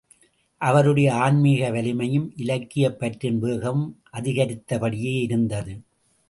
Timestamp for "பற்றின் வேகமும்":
2.99-4.01